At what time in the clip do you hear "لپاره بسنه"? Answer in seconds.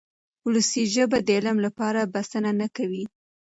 1.65-2.51